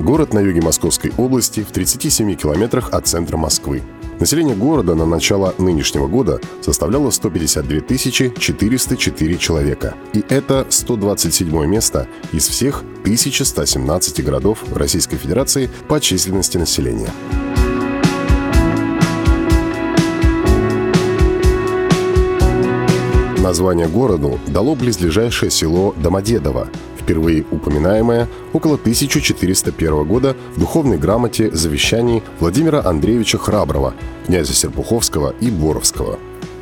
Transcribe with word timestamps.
Город 0.00 0.32
на 0.32 0.38
юге 0.38 0.60
Московской 0.60 1.12
области 1.16 1.64
в 1.64 1.72
37 1.72 2.36
километрах 2.36 2.90
от 2.92 3.08
центра 3.08 3.36
Москвы. 3.36 3.82
Население 4.20 4.54
города 4.54 4.94
на 4.94 5.04
начало 5.04 5.54
нынешнего 5.58 6.06
года 6.06 6.40
составляло 6.60 7.10
152 7.10 7.80
404 8.38 9.38
человека. 9.38 9.94
И 10.12 10.24
это 10.28 10.66
127 10.68 11.66
место 11.66 12.06
из 12.32 12.46
всех 12.46 12.84
1117 13.00 14.24
городов 14.24 14.64
Российской 14.72 15.16
Федерации 15.16 15.68
по 15.88 16.00
численности 16.00 16.58
населения. 16.58 17.10
Название 23.38 23.88
городу 23.88 24.38
дало 24.46 24.76
близлежащее 24.76 25.50
село 25.50 25.94
Домодедово, 25.96 26.68
впервые 27.08 27.46
упоминаемое 27.50 28.28
около 28.52 28.74
1401 28.74 30.04
года 30.04 30.36
в 30.54 30.60
духовной 30.60 30.98
грамоте 30.98 31.50
завещаний 31.50 32.22
Владимира 32.38 32.84
Андреевича 32.84 33.38
Храброго, 33.38 33.94
князя 34.26 34.52
Серпуховского 34.52 35.34
и 35.40 35.50
Боровского. 35.50 36.18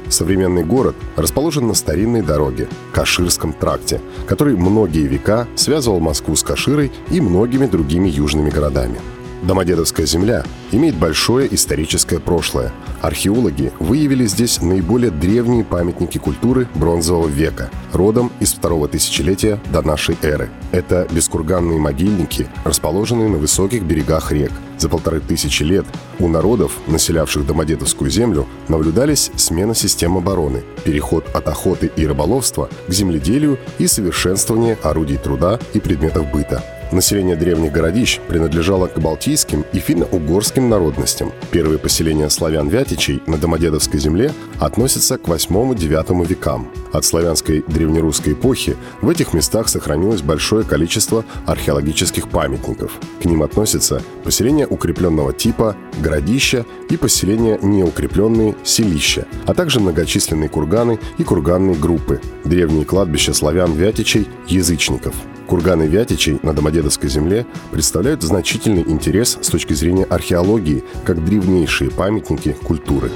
Современный 0.08 0.62
город 0.62 0.94
расположен 1.16 1.66
на 1.66 1.74
старинной 1.74 2.22
дороге– 2.22 2.68
Каширском 2.92 3.52
тракте, 3.52 4.00
который 4.28 4.56
многие 4.56 5.08
века 5.08 5.48
связывал 5.56 5.98
Москву 5.98 6.36
с 6.36 6.44
Каширой 6.44 6.92
и 7.10 7.20
многими 7.20 7.66
другими 7.66 8.08
южными 8.08 8.50
городами– 8.50 9.00
Домодедовская 9.42 10.06
земля 10.06 10.44
имеет 10.72 10.96
большое 10.96 11.52
историческое 11.54 12.18
прошлое. 12.18 12.72
Археологи 13.02 13.72
выявили 13.78 14.26
здесь 14.26 14.60
наиболее 14.60 15.10
древние 15.10 15.64
памятники 15.64 16.18
культуры 16.18 16.66
бронзового 16.74 17.28
века, 17.28 17.70
родом 17.92 18.32
из 18.40 18.52
второго 18.52 18.88
тысячелетия 18.88 19.60
до 19.72 19.82
нашей 19.82 20.16
эры. 20.22 20.50
Это 20.72 21.06
бескурганные 21.10 21.78
могильники, 21.78 22.48
расположенные 22.64 23.28
на 23.28 23.36
высоких 23.36 23.82
берегах 23.84 24.32
рек. 24.32 24.52
За 24.78 24.88
полторы 24.88 25.20
тысячи 25.20 25.62
лет 25.62 25.86
у 26.18 26.28
народов, 26.28 26.72
населявших 26.86 27.46
Домодедовскую 27.46 28.10
землю, 28.10 28.46
наблюдались 28.68 29.30
смена 29.36 29.74
систем 29.74 30.18
обороны, 30.18 30.64
переход 30.84 31.26
от 31.34 31.48
охоты 31.48 31.90
и 31.96 32.06
рыболовства 32.06 32.68
к 32.86 32.92
земледелию 32.92 33.58
и 33.78 33.86
совершенствование 33.86 34.76
орудий 34.82 35.16
труда 35.16 35.58
и 35.72 35.80
предметов 35.80 36.30
быта. 36.30 36.62
Население 36.92 37.34
древних 37.34 37.72
городищ 37.72 38.20
принадлежало 38.28 38.86
к 38.86 38.98
балтийским 38.98 39.64
и 39.72 39.78
финно-угорским 39.80 40.68
народностям. 40.68 41.32
Первые 41.50 41.78
поселения 41.78 42.30
славян-вятичей 42.30 43.22
на 43.26 43.38
Домодедовской 43.38 43.98
земле 43.98 44.32
относятся 44.60 45.18
к 45.18 45.26
8-9 45.26 46.26
векам. 46.26 46.70
От 46.96 47.04
славянской 47.04 47.62
древнерусской 47.68 48.32
эпохи 48.32 48.74
в 49.02 49.10
этих 49.10 49.34
местах 49.34 49.68
сохранилось 49.68 50.22
большое 50.22 50.64
количество 50.64 51.26
археологических 51.44 52.26
памятников. 52.30 52.92
К 53.20 53.26
ним 53.26 53.42
относятся 53.42 54.02
поселения 54.24 54.66
укрепленного 54.66 55.34
типа, 55.34 55.76
городища 55.98 56.64
и 56.88 56.96
поселения 56.96 57.58
неукрепленные 57.60 58.56
селища, 58.64 59.26
а 59.44 59.52
также 59.52 59.78
многочисленные 59.78 60.48
курганы 60.48 60.98
и 61.18 61.22
курганные 61.22 61.76
группы, 61.76 62.22
древние 62.44 62.86
кладбища 62.86 63.34
славян-вятичей, 63.34 64.26
язычников– 64.46 65.14
Курганы 65.46 65.84
Вятичей 65.84 66.40
на 66.42 66.52
Домодедовской 66.52 67.08
земле 67.08 67.46
представляют 67.70 68.20
значительный 68.22 68.82
интерес 68.82 69.38
с 69.40 69.48
точки 69.48 69.74
зрения 69.74 70.02
археологии, 70.02 70.82
как 71.04 71.24
древнейшие 71.24 71.92
памятники 71.92 72.56
культуры. 72.64 73.12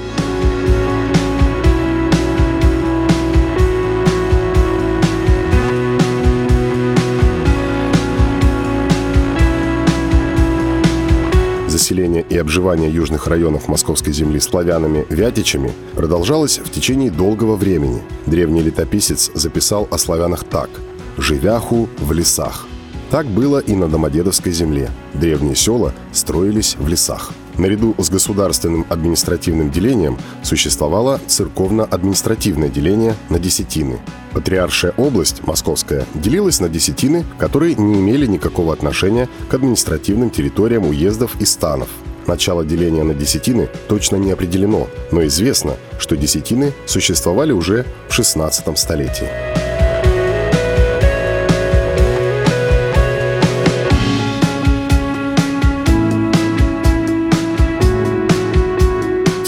Заселение 11.91 12.25
и 12.29 12.37
обживание 12.37 12.89
южных 12.89 13.27
районов 13.27 13.67
Московской 13.67 14.13
земли 14.13 14.39
славянами-вятичами 14.39 15.73
продолжалось 15.93 16.59
в 16.59 16.71
течение 16.71 17.11
долгого 17.11 17.57
времени. 17.57 18.01
Древний 18.25 18.61
летописец 18.61 19.29
записал 19.33 19.89
о 19.91 19.97
славянах 19.97 20.45
так– 20.45 20.69
живяху 21.17 21.89
в 21.97 22.13
лесах. 22.13 22.65
Так 23.09 23.25
было 23.25 23.59
и 23.59 23.75
на 23.75 23.89
Домодедовской 23.89 24.53
земле. 24.53 24.89
Древние 25.13 25.55
села 25.55 25.93
строились 26.13 26.77
в 26.79 26.87
лесах. 26.87 27.33
Наряду 27.57 27.95
с 27.97 28.09
государственным 28.09 28.85
административным 28.89 29.71
делением 29.71 30.17
существовало 30.43 31.19
церковно-административное 31.27 32.69
деление 32.69 33.15
на 33.29 33.39
десятины. 33.39 33.99
Патриаршая 34.33 34.93
область, 34.97 35.45
московская, 35.45 36.05
делилась 36.13 36.59
на 36.59 36.69
десятины, 36.69 37.25
которые 37.37 37.75
не 37.75 37.99
имели 37.99 38.25
никакого 38.25 38.73
отношения 38.73 39.27
к 39.49 39.53
административным 39.53 40.29
территориям 40.29 40.85
уездов 40.85 41.35
и 41.39 41.45
станов. 41.45 41.89
Начало 42.27 42.63
деления 42.63 43.03
на 43.03 43.13
десятины 43.13 43.67
точно 43.87 44.15
не 44.15 44.31
определено, 44.31 44.87
но 45.11 45.25
известно, 45.25 45.75
что 45.99 46.15
десятины 46.15 46.71
существовали 46.85 47.51
уже 47.51 47.85
в 48.09 48.17
XVI 48.17 48.75
столетии. 48.77 49.70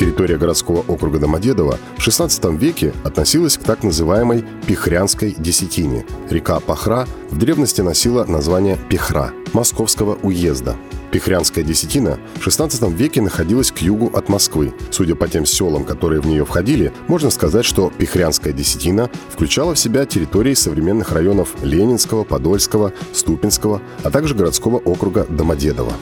Территория 0.03 0.37
городского 0.37 0.83
округа 0.89 1.17
Домодедово 1.17 1.79
в 1.95 2.05
XVI 2.05 2.57
веке 2.57 2.93
относилась 3.05 3.57
к 3.57 3.63
так 3.63 3.83
называемой 3.83 4.43
Пихрянской 4.67 5.33
десятине. 5.37 6.05
Река 6.29 6.59
Пахра 6.59 7.07
в 7.31 7.37
древности 7.37 7.79
носила 7.79 8.25
название 8.25 8.77
Пехра 8.89 9.31
Московского 9.53 10.15
уезда. 10.21 10.75
Пихрянская 11.13 11.63
десятина 11.63 12.19
в 12.35 12.45
XVI 12.45 12.93
веке 12.93 13.21
находилась 13.21 13.71
к 13.71 13.77
югу 13.77 14.11
от 14.13 14.27
Москвы. 14.27 14.73
Судя 14.91 15.15
по 15.15 15.29
тем 15.29 15.45
селам, 15.45 15.85
которые 15.85 16.19
в 16.19 16.27
нее 16.27 16.43
входили, 16.43 16.91
можно 17.07 17.29
сказать, 17.29 17.63
что 17.63 17.89
Пихрянская 17.97 18.51
десятина 18.51 19.09
включала 19.29 19.73
в 19.73 19.79
себя 19.79 20.05
территории 20.05 20.53
современных 20.53 21.13
районов 21.13 21.55
Ленинского, 21.63 22.25
Подольского, 22.25 22.91
Ступинского, 23.13 23.81
а 24.03 24.11
также 24.11 24.35
городского 24.35 24.79
округа 24.79 25.25
Домодедово. 25.29 25.93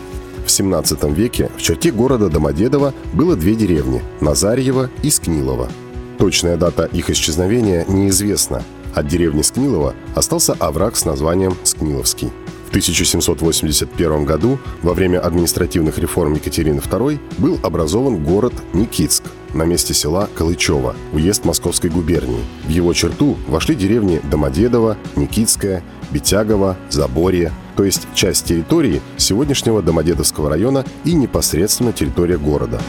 В 0.52 0.54
17 0.54 1.02
веке 1.16 1.50
в 1.56 1.62
черте 1.62 1.92
города 1.92 2.28
Домодедово 2.28 2.94
было 3.14 3.38
две 3.38 3.56
деревни– 3.56 4.02
Назарьево 4.20 4.90
и 5.02 5.10
Скнилово. 5.10 5.70
Точная 6.18 6.58
дата 6.58 6.90
их 6.92 7.10
исчезновения 7.10 7.86
неизвестна. 7.88 8.62
От 8.94 9.08
деревни 9.08 9.44
Скнилова 9.44 9.96
остался 10.14 10.52
овраг 10.60 10.98
с 10.98 11.06
названием 11.06 11.56
Скниловский. 11.64 12.32
В 12.72 12.74
1781 12.74 14.24
году, 14.24 14.58
во 14.82 14.94
время 14.94 15.20
административных 15.20 15.98
реформ 16.00 16.36
Екатерины 16.36 16.80
II, 16.80 17.20
был 17.38 17.60
образован 17.64 18.24
город 18.24 18.54
Никитск 18.72 19.24
на 19.54 19.64
месте 19.64 19.94
села 19.94 20.30
Калычево, 20.36 20.96
уезд 21.12 21.44
Московской 21.44 21.90
губернии. 21.90 22.46
В 22.64 22.70
его 22.70 22.94
черту 22.94 23.36
вошли 23.50 23.76
деревни 23.76 24.22
Домодедово, 24.24 24.96
Никитская, 25.18 25.84
Бетягово, 26.12 26.78
Заборье, 26.90 27.52
то 27.76 27.84
есть 27.84 28.08
часть 28.14 28.46
территории 28.46 29.02
сегодняшнего 29.18 29.82
Домодедовского 29.82 30.50
района 30.50 30.86
и 31.04 31.12
непосредственно 31.12 31.92
территория 31.92 32.38
города. 32.38 32.80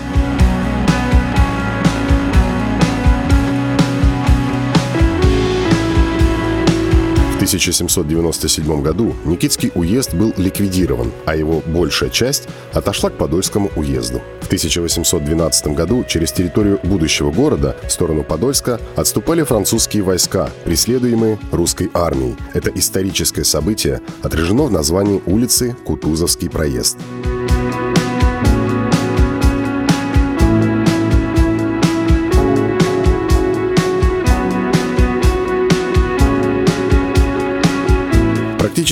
1797 7.42 8.82
году 8.82 9.16
Никитский 9.24 9.72
уезд 9.74 10.14
был 10.14 10.32
ликвидирован, 10.36 11.10
а 11.26 11.34
его 11.34 11.60
большая 11.66 12.08
часть 12.08 12.46
отошла 12.72 13.10
к 13.10 13.18
Подольскому 13.18 13.68
уезду. 13.74 14.22
В 14.42 14.46
1812 14.46 15.66
году 15.74 16.04
через 16.04 16.30
территорию 16.30 16.78
будущего 16.84 17.32
города 17.32 17.76
в 17.84 17.90
сторону 17.90 18.22
Подольска 18.22 18.80
отступали 18.94 19.42
французские 19.42 20.04
войска, 20.04 20.50
преследуемые 20.64 21.36
русской 21.50 21.90
армией. 21.94 22.36
Это 22.54 22.70
историческое 22.70 23.44
событие 23.44 24.00
отражено 24.22 24.62
в 24.62 24.70
названии 24.70 25.20
улицы 25.26 25.74
Кутузовский 25.84 26.48
проезд. 26.48 26.96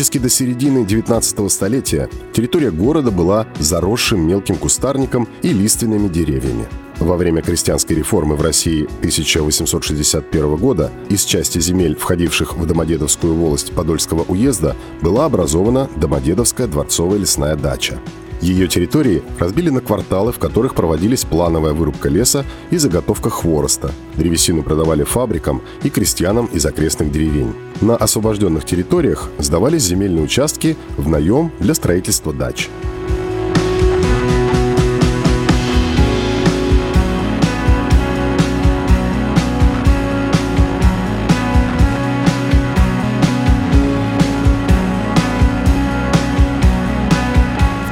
Практически 0.01 0.17
до 0.17 0.31
середины 0.31 0.87
19 0.87 1.53
столетия 1.53 2.09
территория 2.33 2.71
города 2.71 3.11
была 3.11 3.47
заросшим 3.59 4.27
мелким 4.27 4.57
кустарником 4.57 5.29
и 5.43 5.53
лиственными 5.53 6.09
деревьями. 6.09 6.67
Во 6.99 7.19
время 7.19 7.43
крестьянской 7.43 7.97
реформы 7.97 8.35
в 8.35 8.41
России 8.41 8.85
1861 9.01 10.57
года 10.57 10.91
из 11.11 11.25
части 11.25 11.59
земель, 11.59 11.97
входивших 11.97 12.57
в 12.57 12.65
Домодедовскую 12.65 13.35
волость 13.35 13.73
Подольского 13.73 14.23
уезда, 14.23 14.75
была 15.03 15.27
образована 15.27 15.91
Домодедовская 15.97 16.67
дворцовая 16.67 17.19
лесная 17.19 17.57
дача. 17.57 18.01
Ее 18.41 18.69
территории 18.69 19.23
разбили 19.39 19.69
на 19.69 19.81
кварталы, 19.81 20.33
в 20.33 20.39
которых 20.39 20.75
проводились 20.75 21.25
плановая 21.25 21.73
вырубка 21.73 22.09
леса 22.09 22.45
и 22.71 22.79
заготовка 22.79 23.29
хвороста. 23.29 23.93
Древесину 24.17 24.63
продавали 24.63 25.05
фабрикам 25.05 25.61
и 25.83 25.91
крестьянам 25.91 26.47
из 26.47 26.65
окрестных 26.65 27.13
деревень. 27.13 27.53
На 27.83 27.97
освобожденных 27.97 28.65
территориях 28.65 29.29
сдавались 29.39 29.83
земельные 29.83 30.25
участки 30.25 30.77
в 30.97 31.09
наем 31.09 31.53
для 31.61 31.75
строительства 31.75 32.33
дач. 32.33 32.71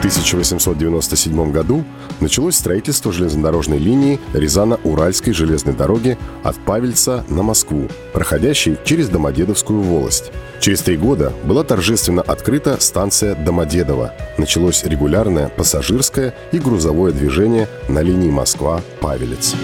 1897 0.09 1.53
году 1.53 1.85
началось 2.21 2.57
строительство 2.57 3.13
железнодорожной 3.13 3.79
линии 3.79 4.19
Рязано-Уральской 4.33 5.35
железной 5.35 5.75
дороги 5.75 6.17
от 6.43 6.57
Павельца 6.57 7.25
на 7.29 7.43
Москву, 7.43 7.89
проходящей 8.15 8.79
через 8.85 9.09
Домодедовскую 9.11 9.81
волость. 9.83 10.33
Через 10.61 10.81
три 10.81 10.97
года 10.97 11.33
была 11.45 11.63
торжественно 11.63 12.23
открыта 12.23 12.79
станция 12.81 13.35
Домодедово. 13.35 14.15
Началось 14.39 14.83
регулярное 14.85 15.49
пассажирское 15.49 16.35
и 16.53 16.59
грузовое 16.59 17.13
движение 17.13 17.69
на 17.89 18.01
линии 18.01 18.31
Москва-Павелец. 18.31 19.55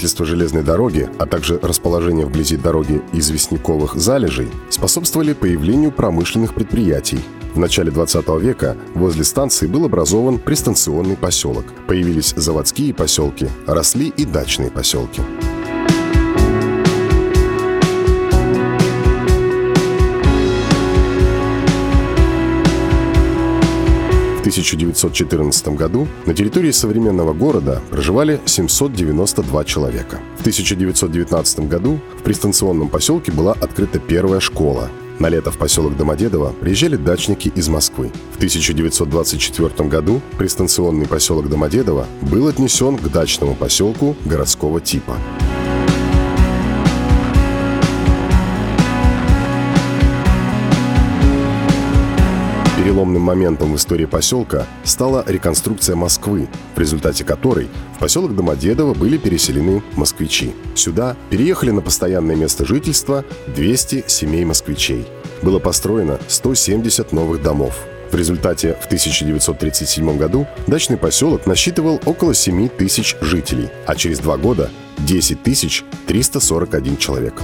Строительство 0.00 0.24
железной 0.24 0.62
дороги, 0.62 1.10
а 1.18 1.26
также 1.26 1.58
расположение 1.58 2.24
вблизи 2.24 2.56
дороги 2.56 3.02
известняковых 3.12 3.96
залежей 3.96 4.48
способствовали 4.70 5.34
появлению 5.34 5.92
промышленных 5.92 6.54
предприятий. 6.54 7.20
В 7.52 7.58
начале 7.58 7.90
20 7.90 8.26
века 8.40 8.78
возле 8.94 9.24
станции 9.24 9.66
был 9.66 9.84
образован 9.84 10.38
пристанционный 10.38 11.18
поселок. 11.18 11.66
Появились 11.86 12.32
заводские 12.34 12.94
поселки, 12.94 13.46
росли 13.66 14.08
и 14.16 14.24
дачные 14.24 14.70
поселки. 14.70 15.20
1914 24.50 25.68
году 25.68 26.08
на 26.26 26.34
территории 26.34 26.72
современного 26.72 27.32
города 27.32 27.80
проживали 27.90 28.40
792 28.46 29.64
человека. 29.64 30.20
В 30.36 30.40
1919 30.40 31.60
году 31.68 32.00
в 32.18 32.22
пристанционном 32.22 32.88
поселке 32.88 33.30
была 33.30 33.52
открыта 33.52 34.00
первая 34.00 34.40
школа. 34.40 34.90
На 35.20 35.28
лето 35.28 35.50
в 35.50 35.58
поселок 35.58 35.96
Домодедово 35.96 36.52
приезжали 36.60 36.96
дачники 36.96 37.52
из 37.54 37.68
Москвы. 37.68 38.10
В 38.32 38.36
1924 38.36 39.88
году 39.88 40.20
пристанционный 40.38 41.06
поселок 41.06 41.48
Домодедово 41.48 42.06
был 42.22 42.48
отнесен 42.48 42.96
к 42.96 43.08
дачному 43.08 43.54
поселку 43.54 44.16
городского 44.24 44.80
типа. 44.80 45.16
Переломным 52.90 53.22
моментом 53.22 53.72
в 53.72 53.76
истории 53.76 54.04
поселка 54.04 54.66
стала 54.82 55.22
реконструкция 55.28 55.94
Москвы, 55.94 56.48
в 56.74 56.78
результате 56.80 57.22
которой 57.22 57.68
в 57.94 58.00
поселок 58.00 58.34
Домодедово 58.34 58.94
были 58.94 59.16
переселены 59.16 59.80
москвичи. 59.94 60.52
Сюда 60.74 61.16
переехали 61.30 61.70
на 61.70 61.82
постоянное 61.82 62.34
место 62.34 62.66
жительства 62.66 63.24
200 63.54 64.06
семей 64.08 64.44
москвичей. 64.44 65.06
Было 65.40 65.60
построено 65.60 66.18
170 66.26 67.12
новых 67.12 67.40
домов. 67.40 67.76
В 68.10 68.16
результате 68.16 68.76
в 68.80 68.86
1937 68.86 70.18
году 70.18 70.48
дачный 70.66 70.96
поселок 70.96 71.46
насчитывал 71.46 72.00
около 72.06 72.34
7 72.34 72.68
тысяч 72.70 73.16
жителей, 73.20 73.68
а 73.86 73.94
через 73.94 74.18
два 74.18 74.36
года– 74.36 74.68
10 74.98 75.44
тысяч 75.44 75.84
341 76.08 76.96
человек. 76.96 77.34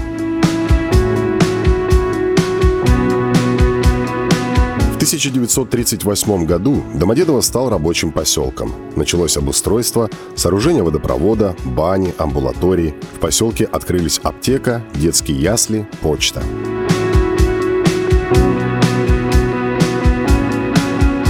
1938 5.07 6.47
году 6.47 6.83
Домодедово 6.93 7.41
стал 7.41 7.71
рабочим 7.71 8.11
поселком. 8.11 8.75
Началось 8.97 9.37
обустройство, 9.37 10.11
сооружение 10.35 10.83
водопровода, 10.83 11.55
бани, 11.65 12.13
амбулатории. 12.19 12.93
В 13.15 13.21
поселке 13.21 13.67
открылись 13.67 14.19
аптека, 14.25 14.83
детские 14.95 15.41
ясли, 15.41 15.87
почта. 16.01 16.43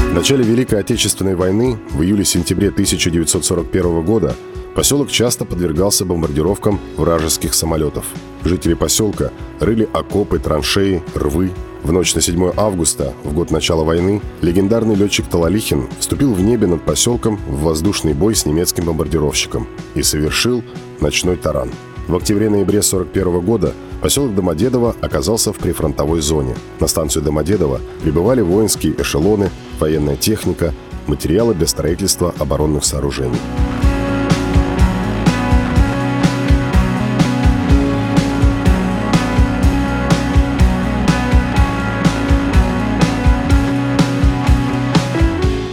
В 0.09 0.15
начале 0.15 0.43
Великой 0.43 0.81
Отечественной 0.81 1.35
войны 1.35 1.79
в 1.91 2.03
июле-сентябре 2.03 2.69
1941 2.69 4.03
года 4.03 4.35
поселок 4.75 5.11
часто 5.11 5.45
подвергался 5.45 6.07
бомбардировкам 6.07 6.81
вражеских 6.97 7.53
самолетов. 7.53 8.07
Жители 8.43 8.73
поселка 8.73 9.33
рыли 9.61 9.87
окопы, 9.93 10.39
траншеи, 10.39 11.03
рвы, 11.15 11.51
в 11.87 11.93
ночь 11.93 12.17
на 12.17 12.21
7 12.21 12.53
августа, 12.57 13.15
в 13.23 13.33
год 13.33 13.53
начала 13.53 13.85
войны, 13.85 14.21
легендарный 14.43 14.97
летчик 14.97 15.27
Талалихин 15.27 15.89
вступил 16.01 16.35
в 16.35 16.41
небе 16.41 16.67
над 16.67 16.83
поселком 16.83 17.37
в 17.37 17.63
воздушный 17.63 18.13
бой 18.13 18.35
с 18.35 18.45
немецким 18.45 18.87
бомбардировщиком 18.87 19.69
и 19.95 20.03
совершил 20.03 20.65
ночной 21.01 21.37
таран. 21.37 21.71
В 22.09 22.17
октябре-ноябре 22.17 22.81
1941 22.81 23.41
года 23.41 23.73
поселок 24.03 24.35
Домодедово 24.35 24.97
оказался 25.01 25.53
в 25.53 25.59
прифронтовой 25.59 26.21
зоне. 26.21 26.57
На 26.81 26.89
станцию 26.89 27.23
Домодедово 27.23 27.81
прибывали 28.03 28.41
воинские 28.41 29.01
эшелоны, 29.01 29.51
военная 29.79 30.17
техника, 30.17 30.75
материалы 31.07 31.55
для 31.55 31.69
строительства 31.69 32.35
оборонных 32.39 32.85
сооружений. 32.85 33.39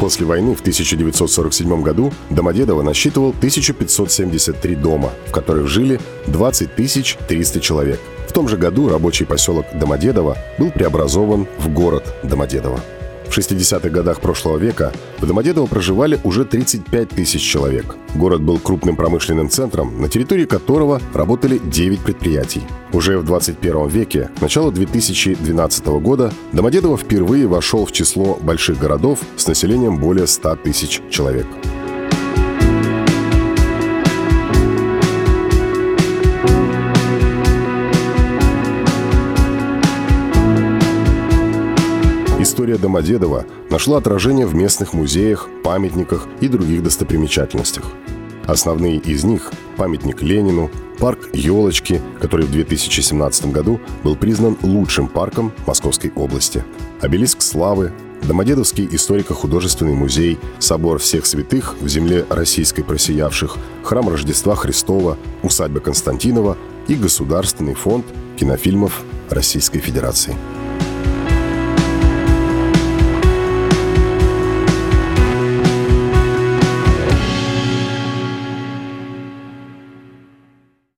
После 0.03 0.25
войны 0.25 0.53
в 0.53 0.59
1947 0.59 1.81
году 1.81 2.11
Домодедово 2.29 2.81
насчитывал 2.81 3.29
1573 3.29 4.75
дома, 4.75 5.13
в 5.27 5.31
которых 5.31 5.69
жили 5.69 5.97
20 6.27 6.75
300 6.75 7.61
человек. 7.61 8.01
В 8.27 8.33
том 8.33 8.49
же 8.49 8.57
году 8.57 8.89
рабочий 8.89 9.25
поселок 9.25 9.65
Домодедово 9.73 10.37
был 10.59 10.71
преобразован 10.71 11.47
в 11.57 11.69
город 11.69 12.13
Домодедово. 12.21 12.81
В 13.33 13.37
60-х 13.39 13.89
годах 13.89 14.21
прошлого 14.21 14.59
века 14.59 14.93
в 15.17 15.25
Домодедово 15.25 15.65
проживали 15.65 16.19
уже 16.23 16.45
35 16.45 17.09
тысяч 17.09 17.41
человек. 17.41 17.95
Город 18.13 18.43
был 18.43 18.59
крупным 18.59 18.95
промышленным 18.95 19.49
центром, 19.49 19.99
на 19.99 20.07
территории 20.07 20.45
которого 20.45 21.01
работали 21.15 21.57
9 21.57 22.01
предприятий. 22.01 22.61
Уже 22.91 23.17
в 23.17 23.25
21 23.25 23.87
веке, 23.87 24.29
к 24.37 24.41
началу 24.41 24.71
2012 24.71 25.85
года, 25.87 26.31
Домодедово 26.51 26.95
впервые 26.95 27.47
вошел 27.47 27.87
в 27.87 27.91
число 27.91 28.37
больших 28.39 28.77
городов 28.77 29.21
с 29.35 29.47
населением 29.47 29.97
более 29.97 30.27
100 30.27 30.57
тысяч 30.57 31.01
человек. 31.09 31.47
История 42.53 42.77
Домодедова 42.77 43.45
нашла 43.71 43.97
отражение 43.97 44.45
в 44.45 44.53
местных 44.53 44.93
музеях, 44.93 45.49
памятниках 45.63 46.27
и 46.39 46.47
других 46.47 46.83
достопримечательностях. 46.83 47.83
Основные 48.45 48.97
из 48.97 49.23
них– 49.23 49.51
памятник 49.77 50.21
Ленину, 50.21 50.69
парк 50.99 51.29
«Елочки», 51.33 51.99
который 52.21 52.45
в 52.45 52.51
2017 52.51 53.47
году 53.51 53.79
был 54.03 54.15
признан 54.15 54.55
лучшим 54.61 55.07
парком 55.07 55.51
Московской 55.65 56.11
области, 56.15 56.63
обелиск 57.01 57.41
славы, 57.41 57.91
Домодедовский 58.21 58.87
историко-художественный 58.91 59.95
музей, 59.95 60.37
собор 60.59 60.99
всех 60.99 61.25
святых 61.25 61.75
в 61.81 61.87
земле 61.89 62.23
российской 62.29 62.83
просиявших, 62.83 63.57
храм 63.81 64.07
Рождества 64.07 64.55
Христова, 64.55 65.17
усадьба 65.41 65.79
Константинова 65.79 66.55
и 66.87 66.93
Государственный 66.93 67.73
фонд 67.73 68.05
кинофильмов 68.37 69.01
Российской 69.29 69.79
Федерации. 69.79 70.35